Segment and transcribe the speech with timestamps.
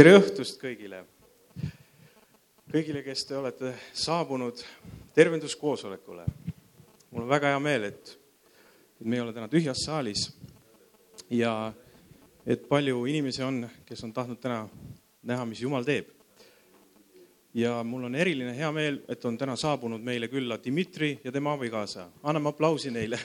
[0.00, 1.02] tere õhtust kõigile.
[2.72, 4.62] kõigile, kes te olete saabunud
[5.12, 6.22] tervenduskoosolekule.
[7.10, 8.12] mul on väga hea meel, et,
[8.96, 10.22] et me ei ole täna tühjas saalis
[11.28, 11.74] ja
[12.46, 14.62] et palju inimesi on, kes on tahtnud täna
[15.22, 16.08] näha, mis Jumal teeb.
[17.54, 21.52] ja mul on eriline hea meel, et on täna saabunud meile külla Dmitri ja tema
[21.52, 22.06] abikaasa.
[22.22, 23.20] anname aplausi neile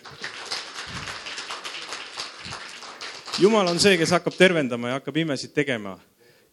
[3.40, 5.96] jumal on see, kes hakkab tervendama ja hakkab imesid tegema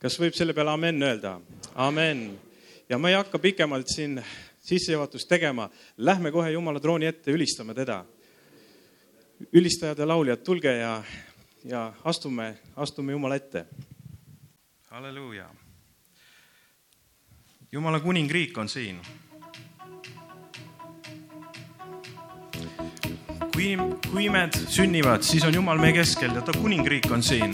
[0.02, 1.36] kas võib selle peale amen öelda?
[1.74, 2.24] amen.
[2.88, 4.18] ja ma ei hakka pikemalt siin
[4.62, 8.04] sissejuhatust tegema, lähme kohe Jumala trooni ette, ülistame teda.
[9.52, 11.02] ülistajad ja lauljad, tulge ja,
[11.64, 13.66] ja astume, astume Jumala ette.
[14.90, 15.48] halleluuja.
[17.72, 19.00] Jumala kuningriik on siin.
[23.52, 23.76] kui,
[24.10, 27.52] kui imed sünnivad, siis on Jumal meie keskel ja ta kuningriik on siin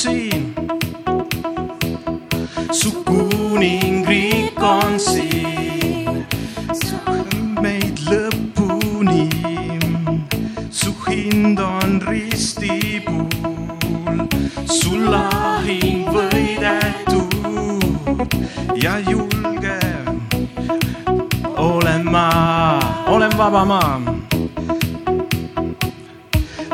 [0.00, 0.54] siin.
[2.72, 6.26] su kuningriik on siin,
[7.60, 9.28] meid lõpuni.
[10.70, 13.28] su hind on ristipuul,
[14.64, 17.34] su lahing võidetud
[18.82, 19.80] ja julge
[21.56, 22.28] olen ma,
[23.06, 24.19] olen vaba maa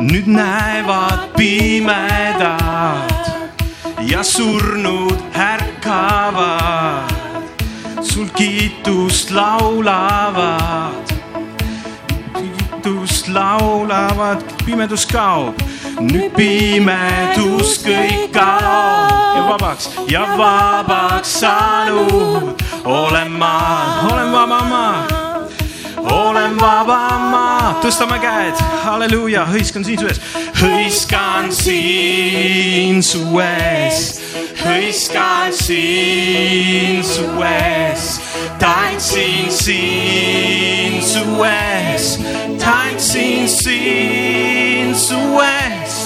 [0.06, 3.10] nüüd näevad pimedad
[4.06, 7.10] ja surnud ärkavad,
[8.02, 11.10] sul kiitust laulavad,
[12.34, 15.58] kiitust laulavad, pimedus kaob,
[16.00, 19.10] nüüd pimedus kõik kaob.
[19.36, 19.90] Ja vabaks.
[20.08, 22.62] Ja vabaks saanud.
[22.84, 23.58] Olen ma,
[24.06, 25.26] olen vaba maa
[26.12, 30.20] olen vaba maa, tõstame käed, halleluuja, hõiskan siin su ees,
[30.60, 34.00] hõiskan siin su ees,
[34.62, 38.06] hõiskan siin su ees,
[38.62, 42.16] tantsin siin su ees,
[42.62, 45.98] tantsin siin su ees,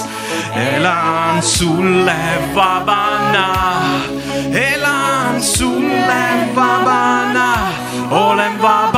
[0.75, 2.21] elan sulle
[2.55, 3.47] vabana,
[4.51, 6.23] elan sulle
[6.55, 7.51] vabana,
[8.11, 8.90] olen vaba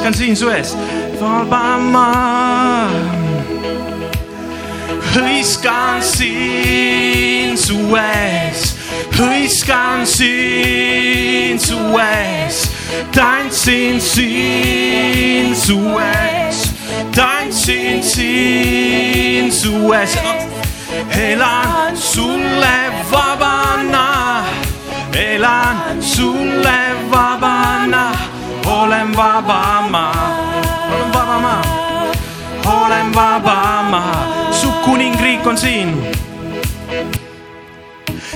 [0.00, 0.74] maa, hõiskan siin su ees,
[1.20, 2.88] vaba maa.
[5.12, 8.76] hõiskan siin su ees,
[9.18, 12.70] hõiskan siin su ees,
[13.12, 16.64] tantsin siin su ees,
[17.14, 20.16] tantsin siin su ees.
[21.12, 24.44] elan sulle vabana,
[25.12, 28.29] elan sulle vabana
[28.70, 30.34] olen vaba maa,
[30.88, 31.62] olen vaba maa,
[32.64, 36.06] olen vaba maa, su kuningriik on siin.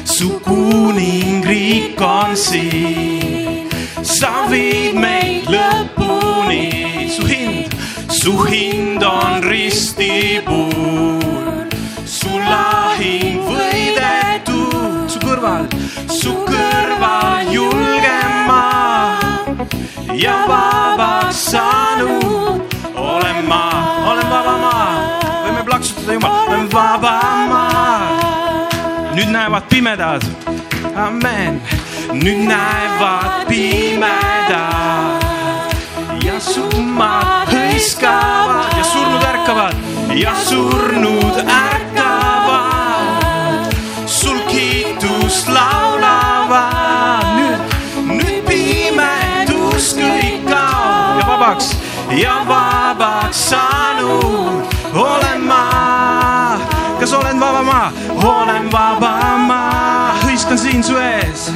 [0.04, 3.68] su kuningriik on siin,
[4.02, 7.74] sa viid meid lõpuni, su hind,
[8.08, 10.68] su hind on ristipuul,
[12.06, 15.66] su lahing võidetud, su kõrval,
[16.08, 16.63] su kõrval
[20.14, 22.62] ja vabaks saanud
[22.96, 23.62] olen ma,
[24.06, 27.14] olen vaba maa, võime plaksutada Jumal, olen vaba
[27.48, 28.00] maa.
[29.14, 30.22] nüüd näevad pimedad,
[30.96, 31.62] amen,
[32.12, 35.24] nüüd näevad pimedad.
[36.24, 38.72] Ja summad hõiskavad.
[38.78, 39.74] Ja surnud ärkavad.
[40.16, 42.96] Ja surnud ärkavad,
[44.06, 46.93] sul kiitust laulavad
[51.26, 51.76] vabaks.
[52.10, 54.64] Ja vabaks saanud.
[54.94, 56.60] Olen ma.
[57.00, 57.92] kas olen vaba ma?
[58.24, 61.50] olen vaba ma, hõiskan siin su ees.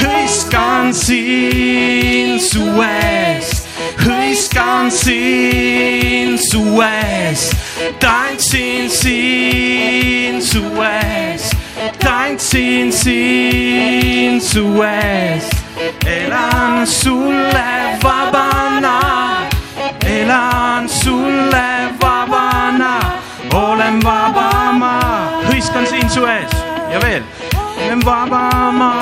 [0.00, 3.50] hõiskan siin su ees,
[4.00, 7.50] hõiskan siin su ees,
[8.00, 11.50] tantsin siin su ees,
[12.02, 15.63] tantsin siin su ees
[16.06, 19.00] elan sulle vabana,
[20.06, 23.00] elan sulle vabana,
[23.54, 24.98] olen vaba ma,
[25.48, 26.52] hõiskan siin su ees.
[26.92, 27.22] Ja veel,
[27.86, 28.92] olen vaba ma.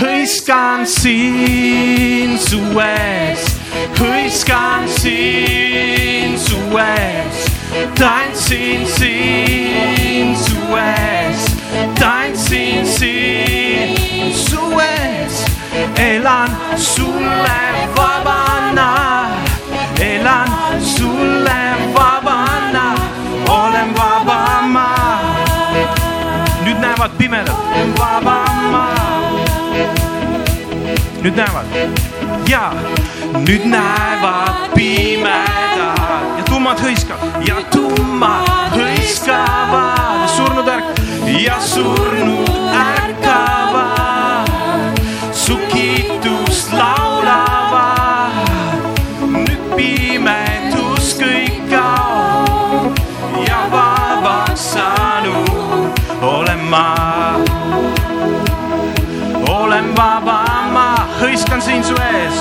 [0.00, 3.44] hõiskan siin su ees,
[3.98, 7.44] hõiskan siin su ees,
[7.98, 11.48] tantsin siin su ees,
[12.00, 13.19] tantsin siin
[16.00, 17.60] elan sulle
[17.96, 18.88] vabana,
[20.80, 21.60] sulle
[21.94, 22.94] vabana,
[23.48, 24.88] olen vaba ma.
[26.64, 27.56] nüüd näevad pimedad,
[27.98, 28.86] vaba ma.
[31.22, 31.66] nüüd näevad.
[32.48, 32.72] Ja
[33.46, 36.00] nüüd näevad pimedad.
[36.38, 37.44] Ja tummad hõiskavad.
[37.46, 40.28] Ja tummad hõiskavad.
[40.36, 41.00] Surnud ärk-
[41.44, 43.59] ja surnud ärkavad,
[46.80, 48.34] laulavad.
[49.30, 52.96] nüüd pimedus kõik kaob
[53.46, 56.86] ja vabaks saanud olen ma.
[59.50, 60.40] Olen vaba
[60.72, 60.88] ma,
[61.20, 62.38] hõiskan siin su ees.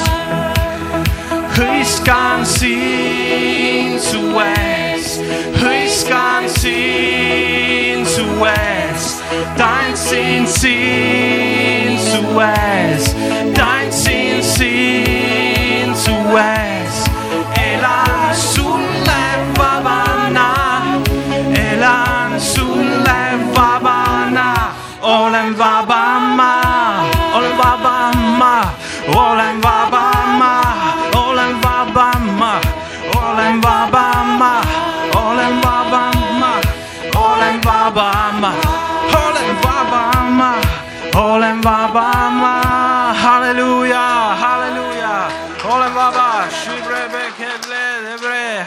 [1.59, 5.19] hõiskan siin su ees,
[5.59, 9.07] hõiskan siin su ees,
[9.57, 13.11] tantsin siin su ees,
[13.57, 13.88] tantsin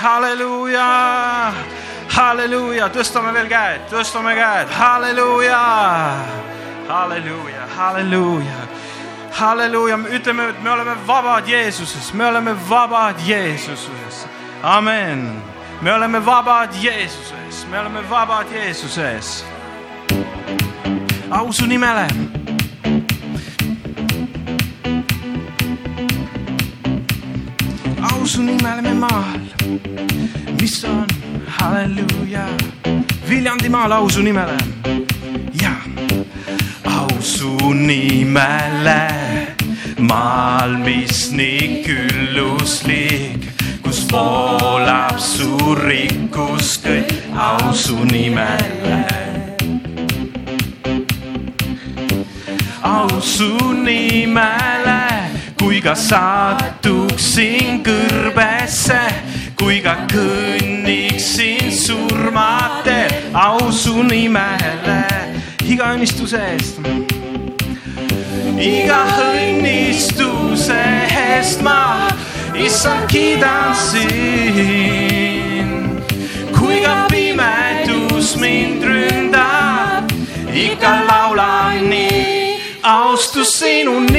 [0.02, 0.88] halleluuja
[2.12, 5.60] halleluuja, tõstame veel käed, tõstame käed, halleluuja,
[6.88, 8.66] halleluuja, halleluuja,
[9.38, 14.26] halleluuja, ütleme, et me oleme vabad Jeesuses, me oleme vabad Jeesuses,
[14.62, 15.42] amen.
[15.80, 19.44] me oleme vabad Jeesuses, me oleme vabad Jeesuses.
[21.30, 22.41] au su nimele
[28.22, 29.40] au su nimele me maal,
[30.60, 31.06] mis on
[31.58, 32.44] halleluuja,
[33.26, 34.56] Viljandimaal au su nimele
[35.60, 35.74] ja.
[36.84, 39.00] Au su nimele
[39.98, 43.42] maal, mis nii külluslik,
[43.82, 49.02] kus voolab su rikkus kõik, au su nimele.
[52.82, 55.01] au su nimele,
[55.72, 58.98] kui ka satuksin kõrbesse,
[59.56, 64.98] kui ka kõnniksin surmateel, au su nimele
[65.64, 66.76] iga õnnistuse eest.
[68.60, 70.76] iga õnnistuse
[71.08, 72.04] eest ma,
[72.52, 74.52] issand, kiidan sind.
[76.52, 80.12] kui ka pimedus mind ründab,
[80.52, 84.11] ikka laulan nii, austus sinu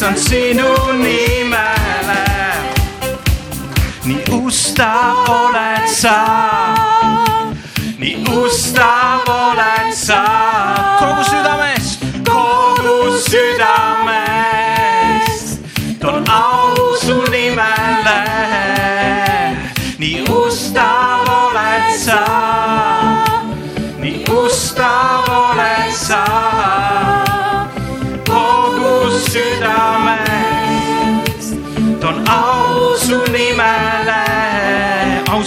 [0.00, 2.24] issand sinu nimele.
[4.04, 6.16] nii ustav oled sa,
[7.98, 10.22] nii ustav oled sa
[11.00, 12.96] kogu südames, kogu
[13.28, 14.49] südames.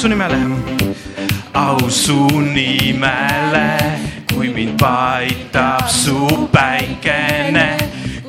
[0.03, 0.36] Su nimele,
[1.53, 3.77] au su nimele,
[4.33, 7.77] kui mind paitab su päikene,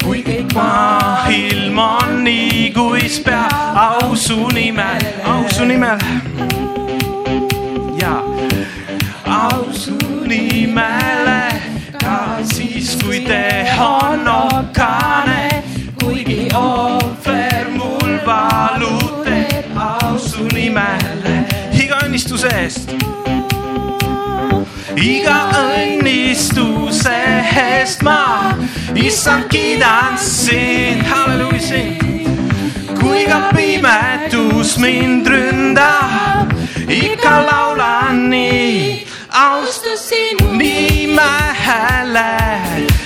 [0.04, 5.98] kui kõik maailm on nii, kuis peab, au su nimel, au su nimel
[7.98, 8.22] ja
[9.26, 9.98] au su
[10.30, 11.40] nimele
[11.98, 15.03] ka siis, kui te on okane,
[22.44, 22.90] iga õnnistuse eest.
[24.96, 27.14] iga õnnistuse
[27.56, 28.56] eest ma,
[28.94, 32.02] issand, kiidan sind, halleluuja sind.
[33.00, 36.52] kui ka pimedus mind ründab,
[36.88, 42.30] ikka laulan nii, austus sinu nimele,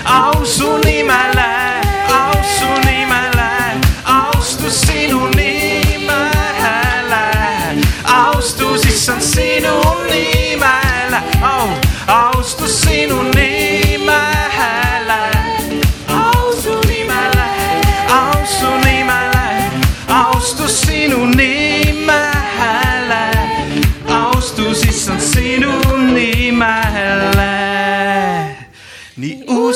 [0.04, 1.57] au su nimele,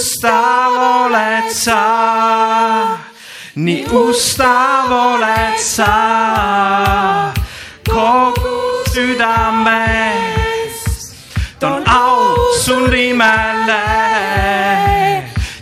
[0.03, 1.83] ustav oled sa,
[3.55, 5.95] nii ustav oled sa.
[7.87, 9.55] Kogu südamest
[11.63, 13.87] toon au su nimele.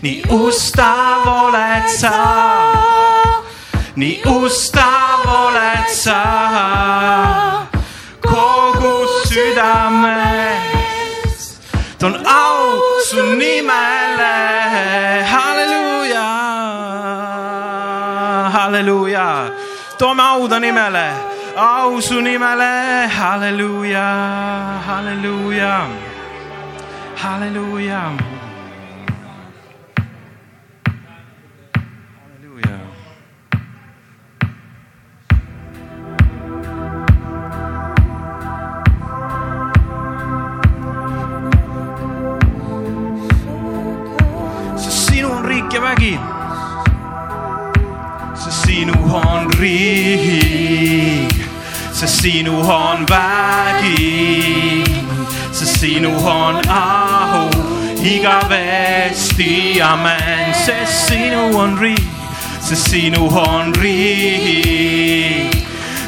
[0.01, 2.17] nii ustav oled sa,
[3.97, 6.21] nii ustav oled sa
[20.01, 21.07] toome au ta nimele,
[21.57, 24.07] au su nimele, halleluuja,
[24.87, 25.75] halleluuja,
[27.23, 28.03] halleluuja.
[28.03, 28.03] halleluuja.
[52.41, 54.85] Sest sinu on vägi,
[55.53, 57.51] sest sinu on au
[58.03, 62.01] igavesti, amen, sest sinu on riik,
[62.61, 65.55] sest sinu on riik,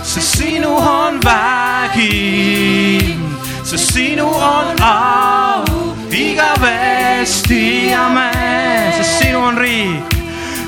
[0.02, 3.16] sest sinu on vägi,
[3.64, 5.64] sest sinu on au
[6.10, 10.16] igavesti, amen, sest sinu on riik,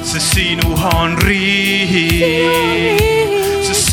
[0.03, 3.01] sest sinu on riik,
[3.65, 3.89] sest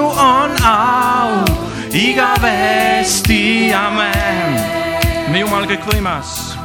[0.00, 1.44] sinu on au
[1.92, 4.54] igavesti, amen.
[5.32, 6.56] me Jumal kõikvõimas,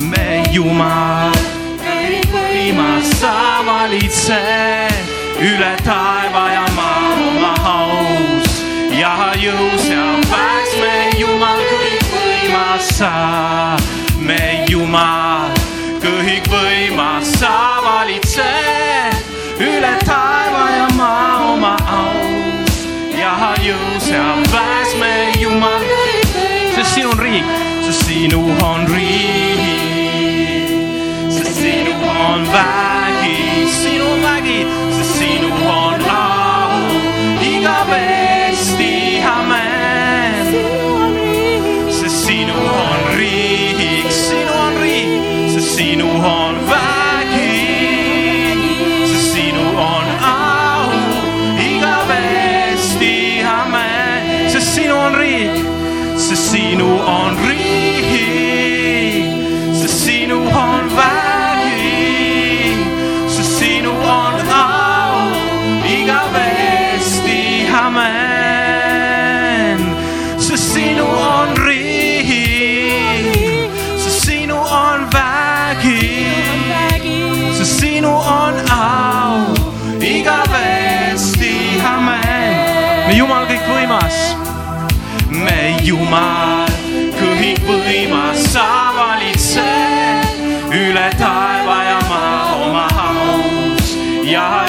[0.00, 1.32] me Jumal
[1.80, 8.60] kõikvõimas, sa valitsed üle taeva ja maa oma aus
[8.92, 13.12] ja jõus ja väes, me Jumal kõikvõimas sa,
[14.20, 15.56] me Jumal
[16.04, 17.56] kõikvõimas, sa
[17.88, 20.25] valitsed üle taeva
[23.66, 25.82] ja jõus ja väes, me Jumal,
[26.74, 27.48] sest sinu on riik,
[27.86, 30.70] sest sinu on riik,
[31.34, 34.58] sest sinu on vägi, sinu on vägi,
[34.94, 36.80] sest sinu on au
[37.42, 40.54] igavesti, amen.
[41.90, 45.22] sest sinu on riik, sinu on riik,
[45.56, 46.85] sest sinu on vägi,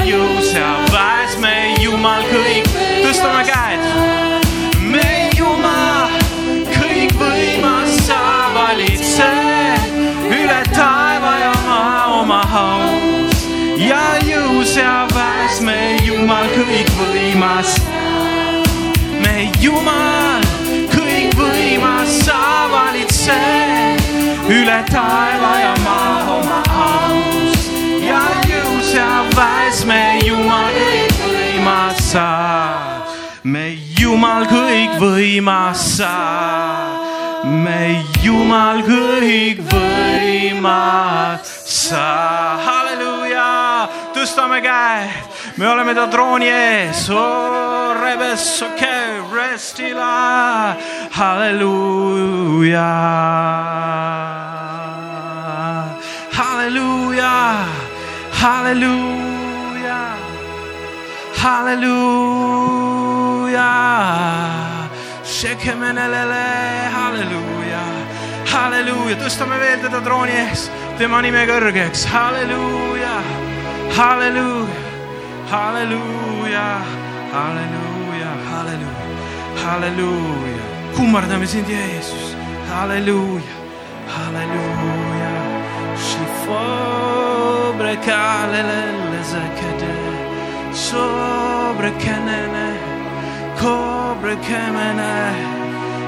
[0.05, 2.67] jõus ja väes, me Jumal kõik,
[3.03, 3.79] tõstame käed.
[4.81, 6.13] me Jumal
[6.71, 8.21] kõikvõimas, sa
[8.55, 9.97] valitsed
[10.31, 13.45] üle taeva ja maa oma aus
[13.77, 17.77] ja jõus ja väes, me Jumal kõikvõimas.
[19.23, 20.41] me Jumal
[20.93, 24.01] kõikvõimas, sa valitsed
[24.49, 26.66] üle taeva ja maa oma aus ja
[28.97, 32.27] jõus ja väes, me Jumal kõikvõimas sa,
[33.43, 36.15] me Jumal kõikvõimas sa,
[37.43, 39.71] me Jumal kõikvõimas
[41.65, 45.09] sa, halleluuja, tõstame käed,
[45.57, 50.75] me oleme ta trooni ees, oh okay,, restila,
[51.11, 52.93] halleluuja,
[56.37, 57.37] halleluuja,
[58.41, 60.01] halleluuja,
[61.41, 62.11] halleluuja,
[65.37, 66.45] šekemenelele,
[66.95, 67.83] halleluuja,
[68.53, 70.61] halleluuja, tõstame veel teda trooni ees,
[71.01, 73.15] tema nime kõrgeks, halleluuja
[73.97, 74.67] halleluuja,
[75.51, 76.65] halleluuja,
[77.33, 78.91] halleluuja, halleluuja,
[79.63, 80.63] halleluuja,
[80.95, 82.35] kummardame sind, Jeesus,
[82.69, 83.55] halleluuja,
[84.07, 85.31] halleluuja,
[87.77, 89.95] šifobre kalelele zakade,
[90.73, 92.77] sobre kenene,
[93.59, 95.33] cobre kemene,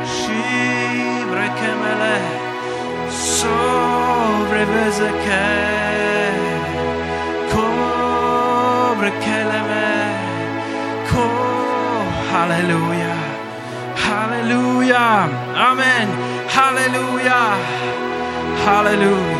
[0.06, 2.18] shibre kemele,
[3.12, 5.48] sobre vezeke,
[7.52, 9.90] cobre keleme,
[11.12, 11.26] ko,
[12.32, 13.22] hallelujah,
[13.96, 16.08] hallelujah, amen,
[16.48, 17.58] hallelujah,
[18.66, 19.39] hallelujah.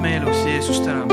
[0.00, 1.04] Tahad meie elus, Jeesus, täna.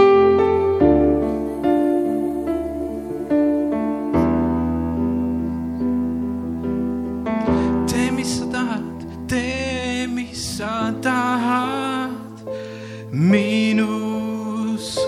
[7.87, 12.11] tee, mis sa tahad, tee, mis sa tahad.
[13.11, 14.99] Minus.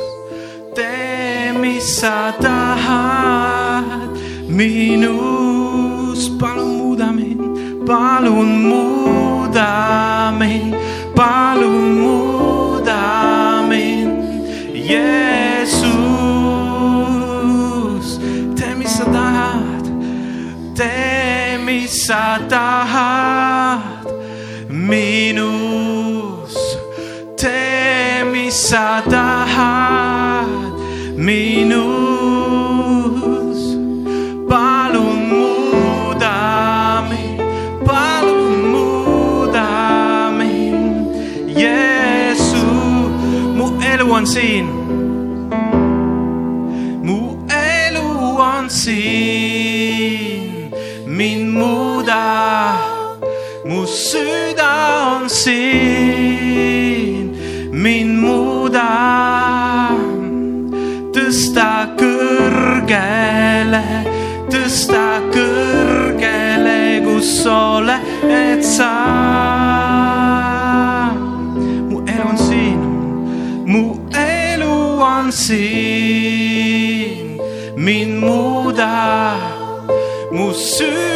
[0.76, 4.10] tee, mis sa tahad.
[4.48, 10.76] Minus, palun muuda mind, palun muuda mind,
[11.16, 12.29] palun muuda
[22.10, 24.02] sa tahad
[24.66, 26.58] minus,
[27.38, 30.50] tee, mis sa tahad
[31.14, 31.78] minus,
[34.50, 37.46] palun muuda mind,
[37.86, 39.70] palun muuda
[40.34, 41.14] mind,
[41.54, 42.58] Jeesus,
[43.54, 44.66] mu elu on siin.
[47.06, 48.10] mu elu
[48.42, 50.74] on siin,
[51.06, 51.69] mind muuda, mu
[53.90, 57.38] süda on siin,
[57.74, 58.90] mind muuda,
[61.16, 63.84] tõsta kõrgele,
[64.54, 68.94] tõsta kõrgele, kus oled sa.
[71.90, 72.82] mu elu on siin,
[73.66, 77.42] mu elu on siin,
[77.76, 78.94] mind muuda,
[80.32, 81.09] mu süda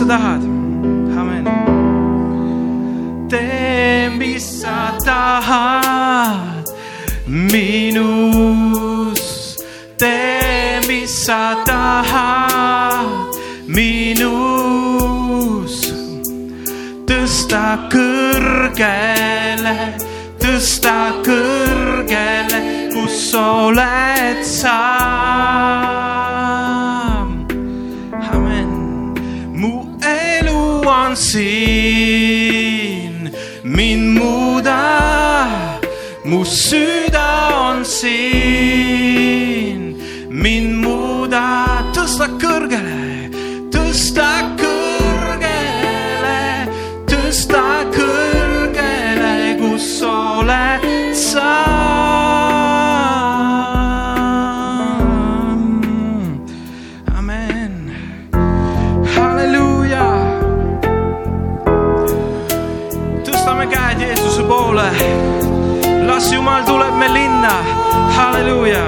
[0.00, 0.40] sa tahad,
[1.12, 1.44] amen.
[3.28, 6.64] Tee, mis sa tahad
[7.28, 9.20] minus,
[10.00, 13.36] tee, mis sa tahad
[13.68, 14.32] minus,
[17.04, 19.76] tõsta kõrgele,
[20.40, 24.89] tõsta kõrgele, kus oled sa.
[63.50, 64.90] Tõstame käed Jeesuse poole.
[66.06, 67.50] las Jumal tuleb me linna,
[68.16, 68.84] halleluuja.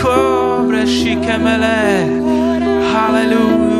[0.00, 2.06] Kobre shikemele.
[2.92, 3.73] Hallelujah.